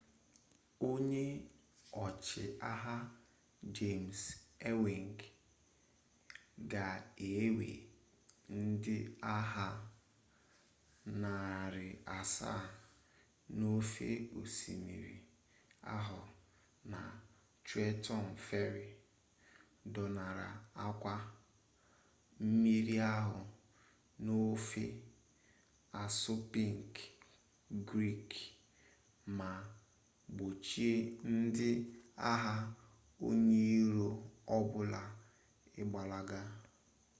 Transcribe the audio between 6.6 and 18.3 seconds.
ga-ewe ndị agha narị asaa n'ofe osimiri ahụ na trenton